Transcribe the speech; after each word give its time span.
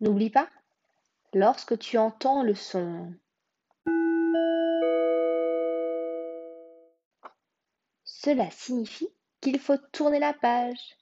N'oublie 0.00 0.30
pas, 0.30 0.48
lorsque 1.32 1.78
tu 1.78 1.98
entends 1.98 2.42
le 2.42 2.54
son 2.54 3.14
cela 8.26 8.50
signifie 8.50 9.08
qu'il 9.40 9.60
faut 9.60 9.76
tourner 9.92 10.18
la 10.18 10.32
page. 10.32 10.96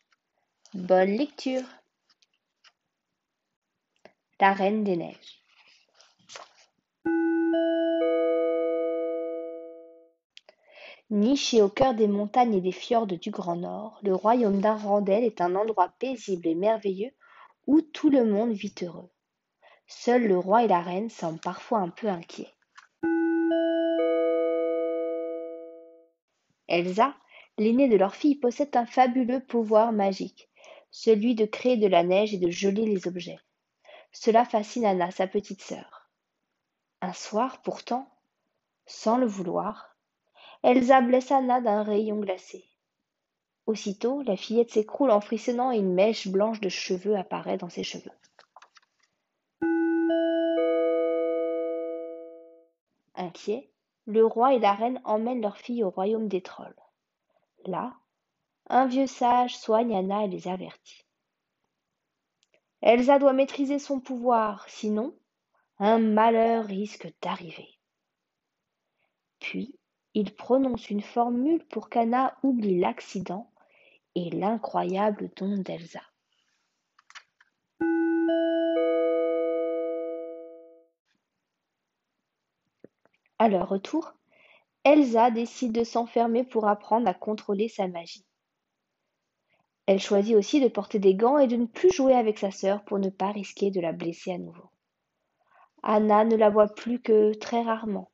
Bonne 0.74 1.16
lecture. 1.16 1.64
La 4.40 4.52
Reine 4.52 4.84
des 4.84 4.96
Neiges. 4.96 5.43
Niché 11.10 11.60
au 11.60 11.68
cœur 11.68 11.94
des 11.94 12.08
montagnes 12.08 12.54
et 12.54 12.60
des 12.62 12.72
fjords 12.72 13.06
du 13.06 13.30
Grand 13.30 13.56
Nord, 13.56 14.00
le 14.02 14.14
royaume 14.14 14.62
d'Arendelle 14.62 15.24
est 15.24 15.42
un 15.42 15.54
endroit 15.54 15.90
paisible 15.98 16.48
et 16.48 16.54
merveilleux 16.54 17.12
où 17.66 17.82
tout 17.82 18.08
le 18.08 18.24
monde 18.24 18.52
vit 18.52 18.74
heureux. 18.82 19.10
Seuls 19.86 20.26
le 20.26 20.38
roi 20.38 20.64
et 20.64 20.68
la 20.68 20.80
reine 20.80 21.10
semblent 21.10 21.40
parfois 21.40 21.80
un 21.80 21.90
peu 21.90 22.08
inquiets. 22.08 22.54
Elsa, 26.68 27.14
l'aînée 27.58 27.88
de 27.88 27.96
leur 27.96 28.14
fille, 28.14 28.36
possède 28.36 28.74
un 28.74 28.86
fabuleux 28.86 29.40
pouvoir 29.40 29.92
magique, 29.92 30.48
celui 30.90 31.34
de 31.34 31.44
créer 31.44 31.76
de 31.76 31.86
la 31.86 32.02
neige 32.02 32.32
et 32.32 32.38
de 32.38 32.50
geler 32.50 32.86
les 32.86 33.06
objets. 33.06 33.38
Cela 34.10 34.46
fascine 34.46 34.86
Anna, 34.86 35.10
sa 35.10 35.26
petite 35.26 35.60
sœur. 35.60 36.08
Un 37.02 37.12
soir, 37.12 37.60
pourtant, 37.60 38.08
sans 38.86 39.18
le 39.18 39.26
vouloir, 39.26 39.93
Elsa 40.64 41.02
blesse 41.02 41.30
Anna 41.30 41.60
d'un 41.60 41.82
rayon 41.82 42.20
glacé. 42.20 42.64
Aussitôt, 43.66 44.22
la 44.22 44.34
fillette 44.34 44.70
s'écroule 44.70 45.10
en 45.10 45.20
frissonnant 45.20 45.70
et 45.70 45.76
une 45.76 45.92
mèche 45.92 46.26
blanche 46.26 46.58
de 46.60 46.70
cheveux 46.70 47.16
apparaît 47.16 47.58
dans 47.58 47.68
ses 47.68 47.84
cheveux. 47.84 48.10
Inquiets, 53.14 53.70
le 54.06 54.24
roi 54.24 54.54
et 54.54 54.58
la 54.58 54.72
reine 54.72 55.02
emmènent 55.04 55.42
leur 55.42 55.58
fille 55.58 55.84
au 55.84 55.90
royaume 55.90 56.28
des 56.28 56.40
trolls. 56.40 56.74
Là, 57.66 57.94
un 58.70 58.86
vieux 58.86 59.06
sage 59.06 59.58
soigne 59.58 59.94
Anna 59.94 60.24
et 60.24 60.28
les 60.28 60.48
avertit. 60.48 61.04
Elsa 62.80 63.18
doit 63.18 63.34
maîtriser 63.34 63.78
son 63.78 64.00
pouvoir, 64.00 64.66
sinon 64.70 65.14
un 65.78 65.98
malheur 65.98 66.64
risque 66.64 67.12
d'arriver. 67.20 67.68
Puis, 69.40 69.78
il 70.14 70.32
prononce 70.32 70.90
une 70.90 71.02
formule 71.02 71.64
pour 71.66 71.90
qu'Anna 71.90 72.36
oublie 72.44 72.78
l'accident 72.78 73.50
et 74.14 74.30
l'incroyable 74.30 75.30
don 75.36 75.58
d'Elsa. 75.58 76.00
À 83.40 83.48
leur 83.48 83.68
retour, 83.68 84.14
Elsa 84.84 85.32
décide 85.32 85.72
de 85.72 85.82
s'enfermer 85.82 86.44
pour 86.44 86.68
apprendre 86.68 87.08
à 87.08 87.14
contrôler 87.14 87.68
sa 87.68 87.88
magie. 87.88 88.24
Elle 89.86 90.00
choisit 90.00 90.36
aussi 90.36 90.60
de 90.60 90.68
porter 90.68 91.00
des 91.00 91.14
gants 91.14 91.38
et 91.38 91.48
de 91.48 91.56
ne 91.56 91.66
plus 91.66 91.90
jouer 91.90 92.14
avec 92.14 92.38
sa 92.38 92.52
sœur 92.52 92.84
pour 92.84 93.00
ne 93.00 93.10
pas 93.10 93.32
risquer 93.32 93.70
de 93.70 93.80
la 93.80 93.92
blesser 93.92 94.32
à 94.32 94.38
nouveau. 94.38 94.70
Anna 95.82 96.24
ne 96.24 96.36
la 96.36 96.48
voit 96.48 96.68
plus 96.68 97.02
que 97.02 97.34
très 97.34 97.62
rarement 97.62 98.10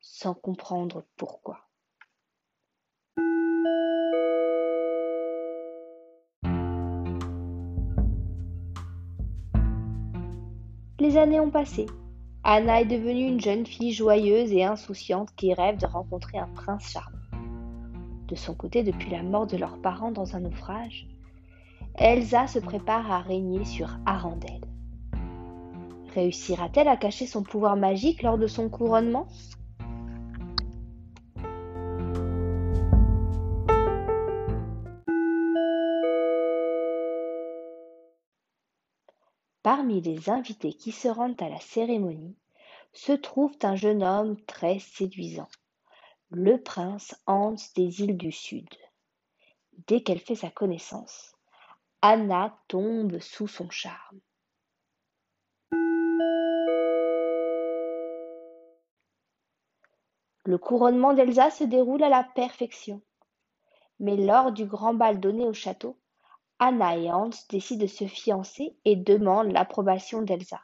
sans 0.00 0.34
comprendre 0.34 1.04
pourquoi. 1.16 1.68
Les 11.00 11.16
années 11.16 11.40
ont 11.40 11.50
passé. 11.50 11.86
Anna 12.42 12.80
est 12.80 12.86
devenue 12.86 13.26
une 13.26 13.40
jeune 13.40 13.66
fille 13.66 13.92
joyeuse 13.92 14.52
et 14.52 14.64
insouciante 14.64 15.34
qui 15.36 15.54
rêve 15.54 15.78
de 15.78 15.86
rencontrer 15.86 16.38
un 16.38 16.48
prince 16.48 16.90
charmant. 16.90 17.18
De 18.26 18.34
son 18.34 18.54
côté, 18.54 18.82
depuis 18.82 19.10
la 19.10 19.22
mort 19.22 19.46
de 19.46 19.56
leurs 19.56 19.80
parents 19.80 20.10
dans 20.10 20.34
un 20.34 20.40
naufrage, 20.40 21.06
Elsa 21.96 22.46
se 22.46 22.58
prépare 22.58 23.10
à 23.10 23.20
régner 23.20 23.64
sur 23.64 23.88
Arendelle. 24.06 24.66
Réussira-t-elle 26.14 26.88
à 26.88 26.96
cacher 26.96 27.26
son 27.26 27.42
pouvoir 27.42 27.76
magique 27.76 28.22
lors 28.22 28.38
de 28.38 28.46
son 28.46 28.68
couronnement? 28.68 29.26
Parmi 39.70 40.00
les 40.00 40.30
invités 40.30 40.72
qui 40.72 40.92
se 40.92 41.08
rendent 41.08 41.42
à 41.42 41.50
la 41.50 41.60
cérémonie 41.60 42.34
se 42.94 43.12
trouve 43.12 43.52
un 43.62 43.76
jeune 43.76 44.02
homme 44.02 44.40
très 44.46 44.78
séduisant, 44.78 45.50
le 46.30 46.56
prince 46.62 47.14
Hans 47.26 47.54
des 47.76 48.00
îles 48.00 48.16
du 48.16 48.32
Sud. 48.32 48.66
Dès 49.86 50.00
qu'elle 50.00 50.20
fait 50.20 50.36
sa 50.36 50.50
connaissance, 50.50 51.36
Anna 52.00 52.58
tombe 52.68 53.18
sous 53.18 53.46
son 53.46 53.68
charme. 53.68 54.20
Le 60.46 60.56
couronnement 60.56 61.12
d'Elsa 61.12 61.50
se 61.50 61.64
déroule 61.64 62.04
à 62.04 62.08
la 62.08 62.24
perfection. 62.24 63.02
Mais 64.00 64.16
lors 64.16 64.50
du 64.50 64.64
grand 64.64 64.94
bal 64.94 65.20
donné 65.20 65.44
au 65.44 65.52
château, 65.52 65.98
Anna 66.58 66.96
et 66.96 67.10
Hans 67.10 67.30
décident 67.50 67.82
de 67.82 67.86
se 67.86 68.06
fiancer 68.06 68.76
et 68.84 68.96
demandent 68.96 69.52
l'approbation 69.52 70.22
d'Elsa. 70.22 70.60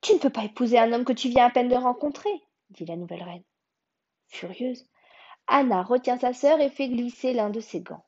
Tu 0.00 0.14
ne 0.14 0.18
peux 0.18 0.30
pas 0.30 0.44
épouser 0.44 0.78
un 0.78 0.92
homme 0.92 1.04
que 1.04 1.12
tu 1.12 1.28
viens 1.28 1.46
à 1.46 1.50
peine 1.50 1.68
de 1.68 1.74
rencontrer, 1.74 2.30
dit 2.70 2.86
la 2.86 2.96
nouvelle 2.96 3.22
reine. 3.22 3.44
Furieuse, 4.28 4.86
Anna 5.46 5.82
retient 5.82 6.18
sa 6.18 6.32
sœur 6.32 6.60
et 6.60 6.70
fait 6.70 6.88
glisser 6.88 7.34
l'un 7.34 7.50
de 7.50 7.60
ses 7.60 7.80
gants. 7.80 8.04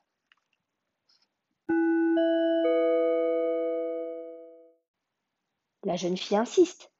La 5.83 5.97
jeune 5.97 6.17
fille 6.17 6.37
insiste. 6.37 6.91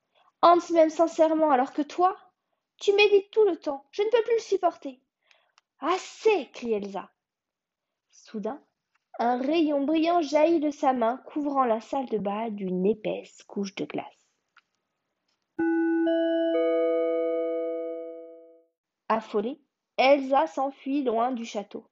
Hans 0.42 0.58
m'aime 0.72 0.90
sincèrement 0.90 1.52
alors 1.52 1.72
que 1.72 1.82
toi, 1.82 2.18
tu 2.78 2.94
m'évites 2.94 3.32
tout 3.32 3.46
le 3.46 3.58
temps. 3.58 3.86
Je 3.92 4.02
ne 4.02 4.10
peux 4.10 4.22
plus 4.24 4.36
le 4.36 4.42
supporter. 4.42 5.02
Assez 5.80 6.50
crie 6.54 6.74
Elsa. 6.74 7.10
Soudain, 8.12 8.62
un 9.20 9.38
rayon 9.38 9.86
brillant 9.86 10.22
jaillit 10.22 10.60
de 10.60 10.72
sa 10.72 10.94
main, 10.94 11.18
couvrant 11.26 11.66
la 11.66 11.82
salle 11.82 12.08
de 12.08 12.18
bal 12.18 12.56
d'une 12.56 12.86
épaisse 12.86 13.44
couche 13.44 13.76
de 13.76 13.86
glace. 13.86 14.06
Affolée, 19.10 19.62
Elsa 19.98 20.48
s'enfuit 20.48 21.04
loin 21.04 21.32
du 21.32 21.46
château. 21.46 21.88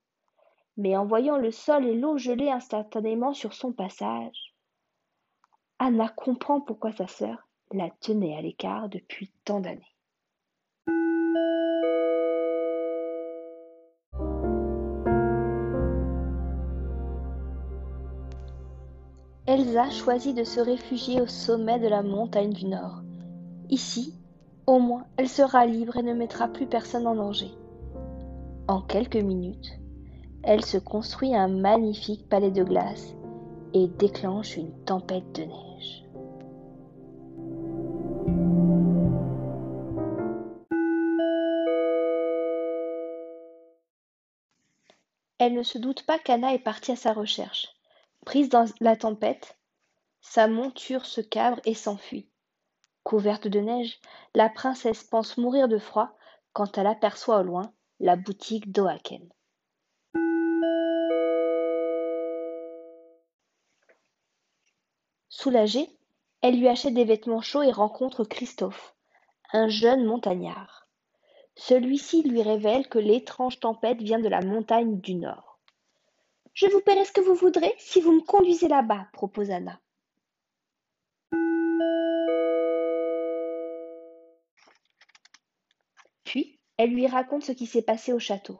Mais 0.78 0.96
en 0.96 1.06
voyant 1.06 1.38
le 1.38 1.52
sol 1.52 1.86
et 1.86 1.94
l'eau 1.94 2.18
geler 2.18 2.50
instantanément 2.50 3.34
sur 3.34 3.54
son 3.54 3.74
passage, 3.74 4.56
Anna 5.78 6.10
comprend 6.10 6.62
pourquoi 6.62 6.92
sa 6.92 7.08
sœur 7.08 7.48
la 7.72 7.90
tenait 7.90 8.36
à 8.36 8.42
l'écart 8.42 8.90
depuis 8.90 9.32
tant 9.46 9.60
d'années. 9.60 9.91
Elsa 19.52 19.90
choisit 19.90 20.34
de 20.34 20.46
se 20.46 20.62
réfugier 20.62 21.20
au 21.20 21.28
sommet 21.28 21.78
de 21.78 21.90
la 21.90 22.04
montagne 22.04 22.54
du 22.54 22.68
Nord. 22.68 23.02
Ici, 23.70 24.14
au 24.66 24.80
moins, 24.80 25.04
elle 25.18 25.28
sera 25.28 25.66
libre 25.66 25.98
et 25.98 26.04
ne 26.04 26.14
mettra 26.14 26.48
plus 26.48 26.68
personne 26.68 27.06
en 27.06 27.16
danger. 27.16 27.52
En 28.70 28.82
quelques 28.82 29.18
minutes, 29.18 29.78
elle 30.44 30.64
se 30.64 30.78
construit 30.78 31.36
un 31.36 31.50
magnifique 31.50 32.30
palais 32.30 32.50
de 32.50 32.64
glace 32.64 33.14
et 33.74 33.90
déclenche 33.90 34.56
une 34.56 34.72
tempête 34.86 35.36
de 35.36 35.44
neige. 35.44 36.06
Elle 45.40 45.56
ne 45.56 45.64
se 45.64 45.78
doute 45.78 46.06
pas 46.06 46.20
qu'Anna 46.20 46.54
est 46.54 46.60
partie 46.60 46.94
à 46.94 46.96
sa 46.96 47.12
recherche. 47.12 47.68
Prise 48.26 48.50
dans 48.50 48.66
la 48.80 48.96
tempête, 48.96 49.58
sa 50.22 50.48
monture 50.48 51.06
se 51.06 51.22
cabre 51.22 51.60
et 51.66 51.74
s'enfuit. 51.74 52.30
Couverte 53.04 53.48
de 53.48 53.60
neige, 53.60 54.00
la 54.36 54.48
princesse 54.48 55.04
pense 55.04 55.38
mourir 55.38 55.68
de 55.68 55.80
froid 55.80 56.16
quand 56.54 56.78
elle 56.78 56.88
aperçoit 56.88 57.40
au 57.40 57.44
loin 57.44 57.74
la 58.00 58.16
boutique 58.16 58.72
d'Oaken. 58.72 59.28
Soulagée, 65.30 65.90
elle 66.42 66.60
lui 66.60 66.68
achète 66.68 66.94
des 66.94 67.06
vêtements 67.06 67.42
chauds 67.42 67.64
et 67.64 67.72
rencontre 67.72 68.24
Christophe, 68.24 68.96
un 69.54 69.68
jeune 69.68 70.06
montagnard. 70.06 70.88
Celui-ci 71.56 72.22
lui 72.22 72.44
révèle 72.44 72.88
que 72.88 73.00
l'étrange 73.00 73.60
tempête 73.60 74.02
vient 74.02 74.20
de 74.20 74.30
la 74.30 74.42
montagne 74.42 75.00
du 75.00 75.16
Nord. 75.16 75.51
Je 76.54 76.68
vous 76.68 76.82
paierai 76.82 77.06
ce 77.06 77.12
que 77.12 77.22
vous 77.22 77.36
voudrez 77.36 77.74
si 77.78 78.02
vous 78.02 78.12
me 78.12 78.22
conduisez 78.22 78.68
là-bas, 78.68 79.08
propose 79.14 79.52
Anna. 79.52 79.80
Puis, 86.24 86.60
elle 86.78 86.92
lui 86.92 87.08
raconte 87.08 87.44
ce 87.44 87.52
qui 87.52 87.66
s'est 87.66 87.82
passé 87.82 88.14
au 88.14 88.20
château. 88.20 88.60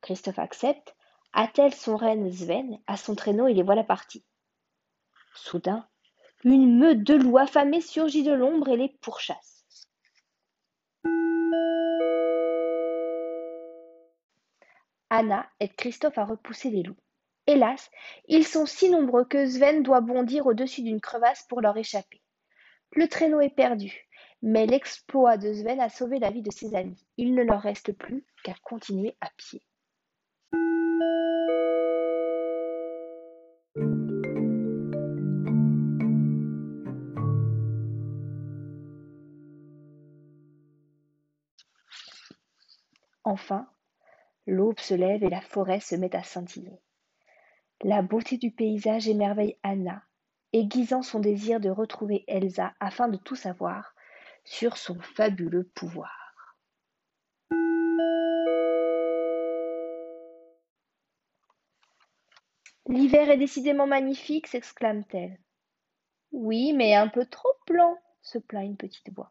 Christophe 0.00 0.38
accepte, 0.38 0.94
attelle 1.32 1.74
son 1.74 1.96
reine 1.96 2.32
Sven 2.32 2.80
à 2.86 2.96
son 2.96 3.14
traîneau 3.14 3.46
et 3.46 3.54
les 3.54 3.62
voilà 3.62 3.84
partis. 3.84 4.24
Soudain, 5.34 5.88
une 6.44 6.78
meute 6.78 7.02
de 7.02 7.14
loups 7.14 7.38
affamés 7.38 7.80
surgit 7.80 8.22
de 8.22 8.32
l'ombre 8.32 8.68
et 8.68 8.76
les 8.76 8.88
pourchasse. 8.88 9.59
Anna 15.20 15.46
aide 15.60 15.76
Christophe 15.76 16.16
à 16.16 16.24
repousser 16.24 16.70
les 16.70 16.82
loups. 16.82 16.96
Hélas, 17.46 17.90
ils 18.26 18.46
sont 18.46 18.64
si 18.64 18.88
nombreux 18.88 19.26
que 19.26 19.44
Sven 19.46 19.82
doit 19.82 20.00
bondir 20.00 20.46
au-dessus 20.46 20.80
d'une 20.80 21.02
crevasse 21.02 21.44
pour 21.46 21.60
leur 21.60 21.76
échapper. 21.76 22.22
Le 22.92 23.06
traîneau 23.06 23.42
est 23.42 23.54
perdu, 23.54 24.08
mais 24.40 24.64
l'exploit 24.64 25.36
de 25.36 25.52
Sven 25.52 25.78
a 25.78 25.90
sauvé 25.90 26.20
la 26.20 26.30
vie 26.30 26.40
de 26.40 26.50
ses 26.50 26.74
amis. 26.74 27.06
Il 27.18 27.34
ne 27.34 27.42
leur 27.42 27.60
reste 27.60 27.92
plus 27.92 28.24
qu'à 28.44 28.54
continuer 28.62 29.14
à 29.20 29.28
pied. 29.36 29.60
Enfin, 43.22 43.68
l'aube 44.46 44.80
se 44.80 44.94
lève 44.94 45.22
et 45.24 45.30
la 45.30 45.40
forêt 45.40 45.80
se 45.80 45.94
met 45.94 46.14
à 46.14 46.22
scintiller. 46.22 46.80
La 47.82 48.02
beauté 48.02 48.36
du 48.36 48.50
paysage 48.50 49.08
émerveille 49.08 49.56
Anna, 49.62 50.02
aiguisant 50.52 51.02
son 51.02 51.20
désir 51.20 51.60
de 51.60 51.70
retrouver 51.70 52.24
Elsa 52.26 52.74
afin 52.80 53.08
de 53.08 53.16
tout 53.16 53.36
savoir 53.36 53.94
sur 54.44 54.76
son 54.76 55.00
fabuleux 55.00 55.70
pouvoir. 55.74 56.20
L'hiver 62.86 63.30
est 63.30 63.38
décidément 63.38 63.86
magnifique, 63.86 64.48
s'exclame-t-elle. 64.48 65.38
Oui, 66.32 66.72
mais 66.72 66.94
un 66.94 67.08
peu 67.08 67.24
trop 67.24 67.54
blanc, 67.68 67.96
se 68.20 68.38
plaint 68.38 68.66
une 68.66 68.76
petite 68.76 69.14
voix. 69.14 69.30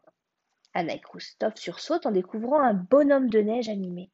Anna 0.72 0.94
et 0.94 1.00
Christophe 1.00 1.56
sursautent 1.56 2.06
en 2.06 2.12
découvrant 2.12 2.60
un 2.60 2.74
bonhomme 2.74 3.28
de 3.28 3.40
neige 3.40 3.68
animé. 3.68 4.10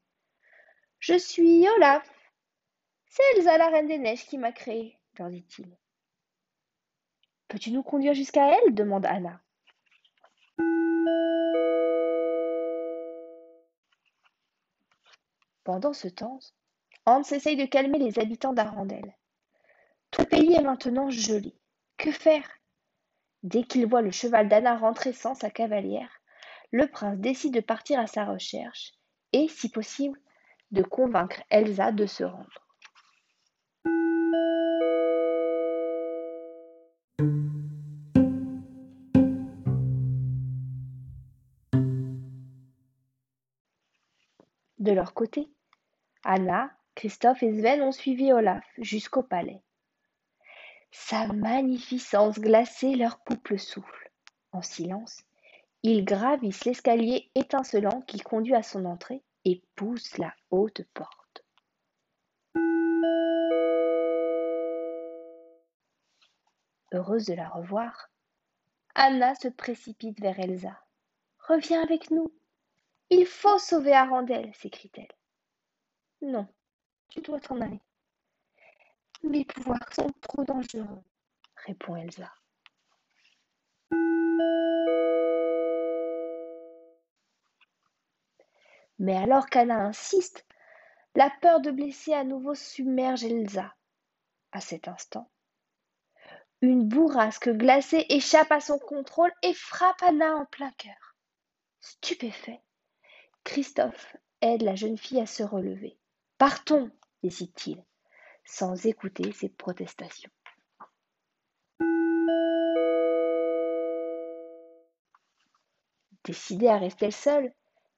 Je 1.08 1.16
suis 1.16 1.68
Olaf. 1.68 2.10
C'est 3.08 3.22
Elsa, 3.36 3.56
la 3.58 3.68
reine 3.68 3.86
des 3.86 3.98
neiges, 3.98 4.26
qui 4.26 4.38
m'a 4.38 4.50
créé, 4.50 4.98
leur 5.20 5.30
dit-il. 5.30 5.68
Peux-tu 7.46 7.70
nous 7.70 7.84
conduire 7.84 8.12
jusqu'à 8.12 8.48
elle? 8.48 8.74
demande 8.74 9.06
Anna. 9.06 9.40
Pendant 15.62 15.92
ce 15.92 16.08
temps, 16.08 16.40
Hans 17.04 17.22
essaye 17.22 17.54
de 17.54 17.66
calmer 17.66 18.00
les 18.00 18.18
habitants 18.18 18.52
d'Arandel. 18.52 19.16
Tout 20.10 20.22
le 20.22 20.26
pays 20.26 20.54
est 20.54 20.62
maintenant 20.62 21.08
gelé. 21.08 21.54
Que 21.98 22.10
faire? 22.10 22.50
Dès 23.44 23.62
qu'il 23.62 23.86
voit 23.86 24.02
le 24.02 24.10
cheval 24.10 24.48
d'Anna 24.48 24.76
rentrer 24.76 25.12
sans 25.12 25.36
sa 25.36 25.50
cavalière, 25.50 26.20
le 26.72 26.88
prince 26.88 27.18
décide 27.18 27.54
de 27.54 27.60
partir 27.60 28.00
à 28.00 28.08
sa 28.08 28.24
recherche 28.24 28.94
et, 29.32 29.46
si 29.46 29.68
possible, 29.68 30.20
de 30.76 30.82
convaincre 30.82 31.43
Elsa 31.50 31.90
de 31.90 32.06
se 32.06 32.23
rendre. 32.23 32.62
De 44.78 44.93
leur 44.93 45.14
côté, 45.14 45.49
Anna, 46.23 46.70
Christophe 46.94 47.43
et 47.43 47.58
Sven 47.58 47.82
ont 47.82 47.90
suivi 47.90 48.32
Olaf 48.32 48.64
jusqu'au 48.78 49.23
palais. 49.23 49.62
Sa 50.93 51.26
magnificence 51.26 52.38
glacée 52.38 52.94
leur 52.94 53.25
coupe 53.25 53.49
le 53.49 53.58
souffle. 53.58 54.12
En 54.52 54.62
silence, 54.62 55.25
ils 55.82 56.05
gravissent 56.05 56.64
l'escalier 56.64 57.31
étincelant 57.34 58.02
qui 58.02 58.20
conduit 58.20 58.55
à 58.55 58.62
son 58.62 58.84
entrée 58.84 59.23
et 59.46 59.62
poussent 59.76 60.19
la 60.19 60.34
haute 60.50 60.82
porte. 60.93 61.44
Heureuse 66.93 67.26
de 67.26 67.34
la 67.34 67.48
revoir, 67.48 68.10
Anna 68.96 69.37
se 69.37 69.46
précipite 69.46 70.20
vers 70.20 70.40
Elsa. 70.40 70.76
Reviens 71.38 71.81
avec 71.81 72.10
nous. 72.10 72.32
Il 73.08 73.25
faut 73.25 73.60
sauver 73.60 73.93
Arandel, 73.93 74.52
s'écrie-t-elle. 74.54 75.14
Non, 76.22 76.49
tu 77.08 77.20
dois 77.20 77.38
t'en 77.38 77.60
aller. 77.60 77.81
Mes 79.22 79.44
pouvoirs 79.44 79.92
sont 79.94 80.10
trop 80.22 80.42
dangereux, 80.42 81.04
répond 81.66 81.94
Elsa. 81.94 82.32
Mais 88.98 89.16
alors 89.16 89.46
qu'Anna 89.46 89.78
insiste, 89.78 90.46
la 91.14 91.31
peur 91.40 91.60
de 91.60 91.70
blesser 91.70 92.14
à 92.14 92.25
nouveau 92.25 92.54
submerge 92.54 93.25
Elsa. 93.25 93.75
À 94.52 94.60
cet 94.60 94.88
instant, 94.88 95.31
une 96.62 96.88
bourrasque 96.88 97.50
glacée 97.50 98.06
échappe 98.08 98.50
à 98.52 98.60
son 98.60 98.78
contrôle 98.78 99.32
et 99.43 99.52
frappe 99.52 100.02
Anna 100.02 100.34
en 100.37 100.46
plein 100.46 100.70
cœur. 100.72 101.16
Stupéfait, 101.81 102.62
Christophe 103.44 104.16
aide 104.40 104.62
la 104.62 104.75
jeune 104.75 104.99
fille 104.99 105.20
à 105.20 105.26
se 105.26 105.42
relever. 105.42 105.99
Partons, 106.38 106.90
décide-t-il, 107.22 107.84
sans 108.44 108.87
écouter 108.87 109.32
ses 109.32 109.49
protestations. 109.49 110.31
Décidée 116.25 116.68
à 116.68 116.78
rester 116.78 117.11
seule, 117.11 117.54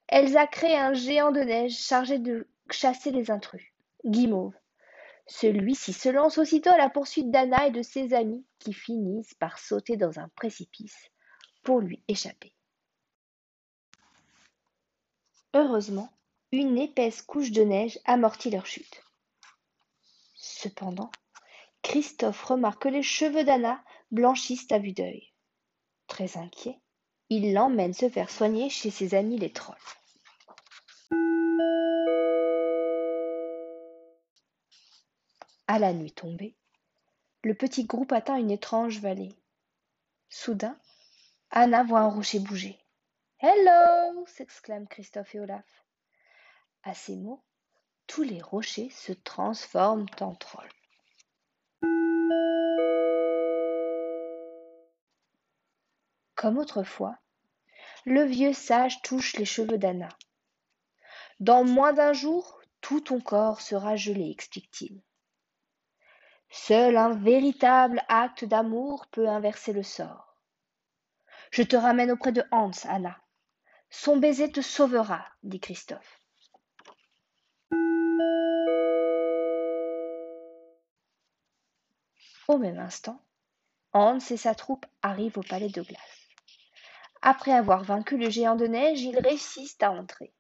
Elsa 0.09 0.47
crée 0.47 0.77
un 0.77 0.95
géant 0.95 1.33
de 1.33 1.41
neige 1.41 1.77
chargé 1.77 2.19
de 2.19 2.49
chasser 2.71 3.11
les 3.11 3.31
intrus. 3.31 3.73
Guimauve. 4.05 4.55
Celui-ci 5.27 5.93
se 5.93 6.09
lance 6.09 6.39
aussitôt 6.39 6.71
à 6.71 6.79
la 6.79 6.89
poursuite 6.89 7.31
d'Anna 7.31 7.67
et 7.67 7.71
de 7.71 7.83
ses 7.83 8.15
amis 8.15 8.47
qui 8.59 8.73
finissent 8.73 9.35
par 9.35 9.59
sauter 9.59 9.99
dans 9.99 10.19
un 10.19 10.29
précipice 10.29 11.11
pour 11.63 11.81
lui 11.81 12.03
échapper. 12.09 12.55
Heureusement, 15.53 16.11
une 16.53 16.79
épaisse 16.79 17.21
couche 17.21 17.51
de 17.51 17.63
neige 17.63 17.99
amortit 18.07 18.51
leur 18.51 18.65
chute. 18.65 19.03
Cependant, 20.35 21.11
Christophe 21.83 22.43
remarque 22.45 22.83
que 22.83 22.89
les 22.89 23.03
cheveux 23.03 23.45
d'Anna 23.45 23.83
blanchissent 24.11 24.71
à 24.73 24.79
vue 24.79 24.93
d'œil. 24.93 25.33
Très 26.07 26.39
inquiet, 26.39 26.81
il 27.31 27.53
l'emmène 27.53 27.93
se 27.93 28.09
faire 28.09 28.31
soigner 28.31 28.71
chez 28.71 28.91
ses 28.91 29.15
amis 29.15 29.39
les 29.39 29.53
trolls. 29.53 29.77
À 35.67 35.79
la 35.79 35.93
nuit 35.93 36.13
tombée, 36.13 36.57
le 37.45 37.55
petit 37.55 37.85
groupe 37.85 38.13
atteint 38.13 38.37
une 38.37 38.51
étrange 38.51 39.01
vallée. 39.01 39.35
Soudain, 40.31 40.79
Anna 41.51 41.83
voit 41.85 42.01
un 42.01 42.09
rocher 42.09 42.39
bouger. 42.39 42.79
Hello 43.41 44.27
s'exclament 44.27 44.89
Christophe 44.89 45.35
et 45.35 45.41
Olaf. 45.41 45.85
À 46.83 46.95
ces 46.95 47.17
mots, 47.17 47.43
tous 48.07 48.23
les 48.23 48.41
rochers 48.41 48.91
se 48.91 49.13
transforment 49.13 50.07
en 50.21 50.35
trolls. 50.35 50.78
Comme 56.39 56.59
autrefois, 56.59 57.19
le 58.05 58.23
vieux 58.23 58.53
sage 58.53 59.03
touche 59.03 59.33
les 59.35 59.45
cheveux 59.45 59.77
d'Anna. 59.77 60.09
Dans 61.41 61.65
moins 61.65 61.93
d'un 61.93 62.13
jour, 62.13 62.61
tout 62.81 63.01
ton 63.01 63.21
corps 63.21 63.61
sera 63.61 63.97
gelé, 63.97 64.31
explique-t-il. 64.31 65.03
Seul 66.49 66.97
un 66.97 67.13
véritable 67.17 68.05
acte 68.07 68.45
d'amour 68.45 69.09
peut 69.09 69.29
inverser 69.29 69.73
le 69.73 69.83
sort. 69.83 70.39
Je 71.51 71.65
te 71.65 71.75
ramène 71.75 72.13
auprès 72.13 72.31
de 72.31 72.45
Hans, 72.53 72.71
Anna. 72.85 73.21
Son 73.91 74.17
baiser 74.17 74.53
te 74.53 74.61
sauvera, 74.61 75.27
dit 75.43 75.59
Christophe. 75.59 76.21
Au 82.47 82.59
même 82.59 82.79
instant, 82.79 83.21
Hans 83.93 84.21
et 84.31 84.37
sa 84.37 84.55
troupe 84.55 84.87
arrivent 85.03 85.39
au 85.39 85.43
palais 85.43 85.71
de 85.71 85.83
glace. 85.83 86.18
Après 87.23 87.53
avoir 87.53 87.83
vaincu 87.83 88.17
le 88.17 88.31
géant 88.31 88.55
de 88.55 88.67
neige, 88.67 89.03
ils 89.03 89.19
réussissent 89.19 89.77
à 89.81 89.91
entrer. 89.91 90.33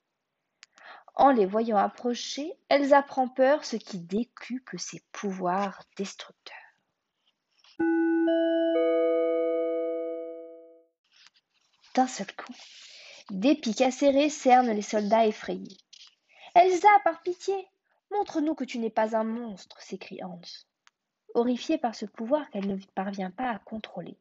En 1.14 1.32
les 1.32 1.46
voyant 1.46 1.76
approcher, 1.76 2.52
Elsa 2.68 3.02
prend 3.02 3.28
peur, 3.28 3.64
ce 3.64 3.74
qui 3.74 3.98
décuple 3.98 4.78
ses 4.78 5.02
pouvoirs 5.10 5.82
destructeurs. 5.96 6.56
D'un 11.94 12.06
seul 12.06 12.28
coup, 12.36 12.54
des 13.30 13.56
pics 13.56 13.80
acérés 13.80 14.30
cernent 14.30 14.70
les 14.70 14.82
soldats 14.82 15.26
effrayés. 15.26 15.76
Elsa, 16.54 16.88
par 17.02 17.20
pitié, 17.22 17.68
montre-nous 18.12 18.54
que 18.54 18.64
tu 18.64 18.78
n'es 18.78 18.90
pas 18.90 19.16
un 19.16 19.24
monstre, 19.24 19.82
s'écrie 19.82 20.22
Hans, 20.22 20.40
horrifiée 21.34 21.78
par 21.78 21.96
ce 21.96 22.06
pouvoir 22.06 22.48
qu'elle 22.50 22.68
ne 22.68 22.76
parvient 22.94 23.32
pas 23.32 23.50
à 23.50 23.58
contrôler. 23.58 24.16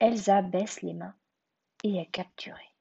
Elsa 0.00 0.42
baisse 0.42 0.82
les 0.82 0.94
mains 0.94 1.14
et 1.82 1.96
est 1.96 2.10
capturée. 2.10 2.74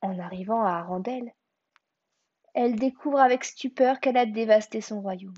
En 0.00 0.18
arrivant 0.18 0.62
à 0.64 0.72
Arendelle, 0.72 1.34
elle 2.54 2.76
découvre 2.76 3.20
avec 3.20 3.44
stupeur 3.44 4.00
qu'elle 4.00 4.16
a 4.16 4.26
dévasté 4.26 4.80
son 4.80 5.00
royaume. 5.00 5.34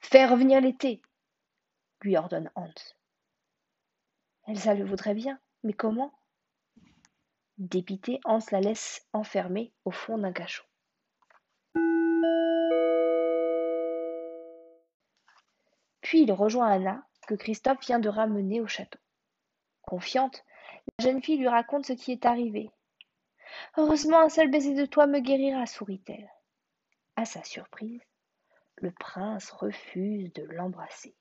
Fais 0.00 0.26
revenir 0.26 0.60
l'été, 0.60 1.02
lui 2.02 2.16
ordonne 2.16 2.50
Hans. 2.54 2.70
Elsa 4.46 4.74
le 4.74 4.84
voudrait 4.84 5.14
bien, 5.14 5.40
mais 5.64 5.72
comment? 5.72 6.12
Dépité, 7.58 8.20
Hans 8.24 8.38
la 8.52 8.60
laisse 8.60 9.06
enfermer 9.12 9.72
au 9.84 9.90
fond 9.90 10.18
d'un 10.18 10.32
cachot. 10.32 10.64
Puis 16.06 16.22
il 16.22 16.30
rejoint 16.30 16.68
Anna, 16.68 17.02
que 17.26 17.34
Christophe 17.34 17.84
vient 17.84 17.98
de 17.98 18.08
ramener 18.08 18.60
au 18.60 18.68
château. 18.68 19.00
Confiante, 19.82 20.44
la 21.00 21.04
jeune 21.04 21.20
fille 21.20 21.38
lui 21.38 21.48
raconte 21.48 21.84
ce 21.84 21.94
qui 21.94 22.12
est 22.12 22.24
arrivé. 22.24 22.70
Heureusement, 23.76 24.20
un 24.20 24.28
seul 24.28 24.48
baiser 24.48 24.74
de 24.74 24.86
toi 24.86 25.08
me 25.08 25.18
guérira, 25.18 25.66
sourit-elle. 25.66 26.30
À 27.16 27.24
sa 27.24 27.42
surprise, 27.42 28.00
le 28.76 28.92
prince 28.92 29.50
refuse 29.50 30.32
de 30.32 30.44
l'embrasser. 30.44 31.16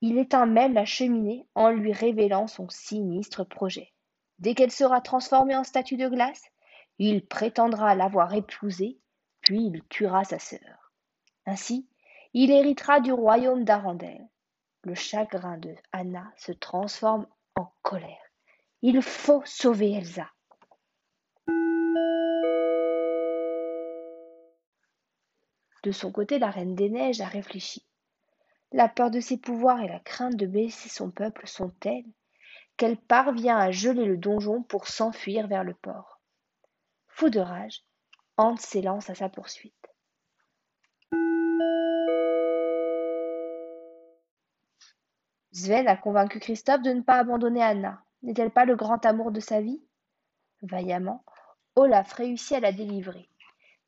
Il 0.00 0.18
éteint 0.18 0.46
même 0.46 0.74
la 0.74 0.86
cheminée 0.86 1.46
en 1.54 1.70
lui 1.70 1.92
révélant 1.92 2.48
son 2.48 2.68
sinistre 2.68 3.44
projet. 3.44 3.92
Dès 4.40 4.56
qu'elle 4.56 4.72
sera 4.72 5.00
transformée 5.00 5.54
en 5.54 5.62
statue 5.62 5.96
de 5.96 6.08
glace, 6.08 6.42
il 6.98 7.24
prétendra 7.24 7.94
l'avoir 7.94 8.34
épousée, 8.34 8.98
puis 9.46 9.64
il 9.64 9.82
tuera 9.84 10.24
sa 10.24 10.40
sœur. 10.40 10.92
Ainsi, 11.46 11.88
il 12.34 12.50
héritera 12.50 12.98
du 12.98 13.12
royaume 13.12 13.64
d'Arendelle. 13.64 14.28
Le 14.82 14.94
chagrin 14.96 15.56
de 15.56 15.72
Anna 15.92 16.32
se 16.36 16.50
transforme 16.50 17.28
en 17.54 17.72
colère. 17.82 18.32
Il 18.82 19.00
faut 19.02 19.42
sauver 19.44 19.92
Elsa. 19.92 20.28
De 25.84 25.92
son 25.92 26.10
côté, 26.10 26.40
la 26.40 26.50
Reine 26.50 26.74
des 26.74 26.90
Neiges 26.90 27.20
a 27.20 27.28
réfléchi. 27.28 27.86
La 28.72 28.88
peur 28.88 29.12
de 29.12 29.20
ses 29.20 29.38
pouvoirs 29.38 29.80
et 29.80 29.88
la 29.88 30.00
crainte 30.00 30.34
de 30.34 30.46
blesser 30.46 30.88
son 30.88 31.12
peuple 31.12 31.46
sont 31.46 31.70
telles 31.78 32.10
qu'elle 32.76 32.96
parvient 32.96 33.58
à 33.58 33.70
geler 33.70 34.06
le 34.06 34.16
donjon 34.16 34.64
pour 34.64 34.88
s'enfuir 34.88 35.46
vers 35.46 35.62
le 35.62 35.74
port. 35.74 36.20
Fou 37.06 37.30
de 37.30 37.38
rage, 37.38 37.85
Hans 38.36 38.56
s'élance 38.56 39.10
à 39.10 39.14
sa 39.14 39.28
poursuite. 39.28 39.74
Sven 45.52 45.88
a 45.88 45.96
convaincu 45.96 46.38
Christophe 46.38 46.82
de 46.82 46.90
ne 46.90 47.00
pas 47.00 47.18
abandonner 47.18 47.62
Anna. 47.62 48.02
N'est-elle 48.22 48.50
pas 48.50 48.66
le 48.66 48.76
grand 48.76 49.04
amour 49.06 49.30
de 49.30 49.40
sa 49.40 49.60
vie? 49.60 49.82
Vaillamment, 50.62 51.24
Olaf 51.76 52.12
réussit 52.12 52.56
à 52.56 52.60
la 52.60 52.72
délivrer 52.72 53.28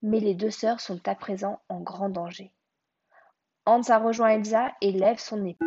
mais 0.03 0.21
les 0.21 0.35
deux 0.35 0.51
sœurs 0.51 0.81
sont 0.81 1.07
à 1.09 1.15
présent 1.15 1.61
en 1.69 1.81
grand 1.81 2.09
danger. 2.09 2.53
Hans 3.67 3.83
a 3.91 3.99
rejoint 3.99 4.31
Elsa 4.31 4.73
et 4.81 4.93
lève 4.93 5.19
son 5.19 5.45
épée 5.45 5.59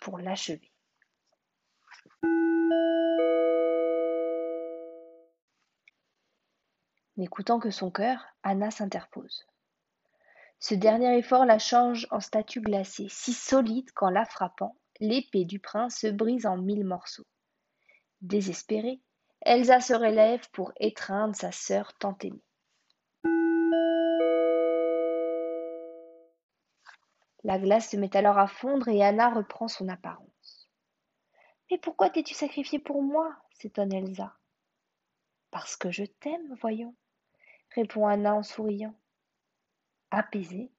pour 0.00 0.18
l'achever. 0.18 0.70
N'écoutant 7.16 7.58
que 7.58 7.70
son 7.70 7.90
cœur, 7.90 8.24
Anna 8.42 8.70
s'interpose. 8.70 9.46
Ce 10.60 10.74
dernier 10.74 11.18
effort 11.18 11.44
la 11.44 11.58
change 11.58 12.06
en 12.10 12.20
statue 12.20 12.60
glacée, 12.60 13.08
si 13.10 13.32
solide 13.32 13.90
qu'en 13.92 14.10
la 14.10 14.24
frappant, 14.24 14.76
l'épée 15.00 15.44
du 15.44 15.58
prince 15.58 15.98
se 15.98 16.06
brise 16.06 16.46
en 16.46 16.56
mille 16.56 16.84
morceaux. 16.84 17.26
Désespérée, 18.20 19.00
Elsa 19.42 19.80
se 19.80 19.92
relève 19.92 20.48
pour 20.52 20.72
étreindre 20.78 21.34
sa 21.34 21.50
sœur 21.50 21.92
tant 21.94 22.16
aimée. 22.22 22.44
La 27.44 27.58
glace 27.58 27.90
se 27.90 27.96
met 27.96 28.16
alors 28.16 28.38
à 28.38 28.46
fondre 28.46 28.88
et 28.88 29.02
Anna 29.02 29.30
reprend 29.30 29.66
son 29.66 29.88
apparence. 29.88 30.70
Mais 31.70 31.78
pourquoi 31.78 32.08
t'es-tu 32.08 32.34
sacrifiée 32.34 32.78
pour 32.78 33.02
moi? 33.02 33.34
s'étonne 33.50 33.92
Elsa. 33.92 34.32
Parce 35.50 35.76
que 35.76 35.90
je 35.90 36.04
t'aime, 36.04 36.56
voyons, 36.60 36.94
répond 37.74 38.06
Anna 38.06 38.34
en 38.34 38.42
souriant. 38.42 38.94
Apaisée, 40.10 40.70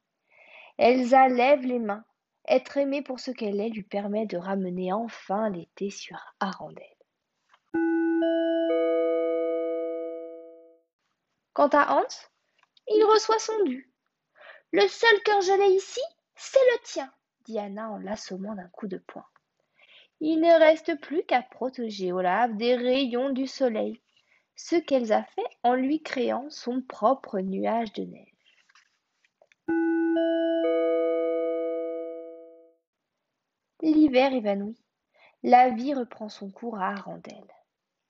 Elsa 0.78 1.28
lève 1.28 1.62
les 1.62 1.80
mains. 1.80 2.06
Être 2.48 2.78
aimée 2.78 3.02
pour 3.02 3.20
ce 3.20 3.32
qu'elle 3.32 3.62
est 3.62 3.70
lui 3.70 3.84
permet 3.84 4.26
de 4.26 4.38
ramener 4.38 4.92
enfin 4.92 5.50
l'été 5.50 5.90
sur 5.90 6.18
Arendelle. 6.40 6.86
Quant 11.54 11.70
à 11.70 11.94
Hans, 11.94 12.28
il 12.88 13.04
reçoit 13.06 13.40
son 13.40 13.64
dû. 13.64 13.94
Le 14.72 14.88
seul 14.88 15.22
cœur 15.24 15.40
gelé 15.42 15.68
ici, 15.68 16.02
c'est 16.36 16.60
le 16.74 16.84
tien, 16.84 17.14
dit 17.46 17.60
Anna 17.60 17.92
en 17.92 17.98
l'assommant 17.98 18.56
d'un 18.56 18.68
coup 18.70 18.88
de 18.88 18.98
poing. 18.98 19.26
Il 20.20 20.42
ne 20.42 20.60
reste 20.60 21.00
plus 21.00 21.24
qu'à 21.24 21.44
protéger 21.44 22.12
Olaf 22.12 22.52
des 22.54 22.76
rayons 22.76 23.30
du 23.30 23.48
soleil, 23.48 24.02
ce 24.56 24.76
qu'elle 24.76 25.12
a 25.12 25.24
fait 25.24 25.46
en 25.64 25.74
lui 25.74 26.02
créant 26.02 26.50
son 26.50 26.82
propre 26.82 27.40
nuage 27.40 27.94
de 27.94 28.04
neige. 28.04 28.34
L'hiver 33.82 34.34
évanouit. 34.34 34.80
La 35.44 35.70
vie 35.70 35.94
reprend 35.94 36.30
son 36.30 36.50
cours 36.50 36.80
à 36.80 36.92
Arendelle. 36.92 37.52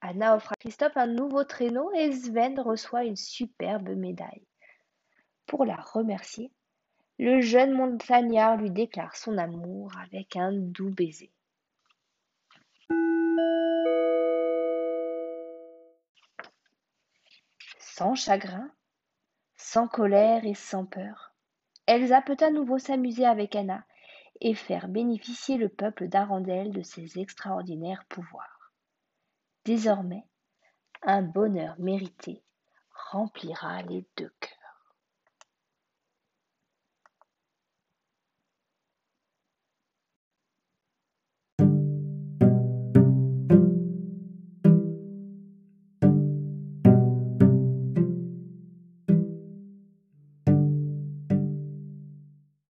Anna 0.01 0.35
offre 0.35 0.51
à 0.51 0.55
Christophe 0.59 0.97
un 0.97 1.07
nouveau 1.07 1.45
traîneau 1.45 1.91
et 1.93 2.11
Sven 2.11 2.59
reçoit 2.59 3.05
une 3.05 3.15
superbe 3.15 3.89
médaille. 3.89 4.45
Pour 5.47 5.65
la 5.65 5.77
remercier, 5.77 6.51
le 7.17 7.41
jeune 7.41 7.71
montagnard 7.71 8.57
lui 8.57 8.69
déclare 8.69 9.15
son 9.15 9.37
amour 9.37 9.91
avec 9.97 10.35
un 10.35 10.51
doux 10.51 10.91
baiser. 10.91 11.31
Sans 17.95 18.15
chagrin, 18.15 18.71
sans 19.55 19.87
colère 19.87 20.45
et 20.45 20.55
sans 20.55 20.83
peur, 20.83 21.35
Elsa 21.85 22.23
peut 22.23 22.37
à 22.39 22.49
nouveau 22.49 22.79
s'amuser 22.79 23.23
avec 23.23 23.55
Anna 23.55 23.85
et 24.41 24.55
faire 24.55 24.87
bénéficier 24.87 25.57
le 25.57 25.69
peuple 25.69 26.07
d'Arendelle 26.07 26.71
de 26.71 26.81
ses 26.81 27.19
extraordinaires 27.19 28.03
pouvoirs. 28.09 28.73
Désormais, 29.63 30.25
un 31.03 31.21
bonheur 31.21 31.75
mérité 31.77 32.43
remplira 33.11 33.83
les 33.83 34.07
deux 34.17 34.33
cœurs. 34.39 34.62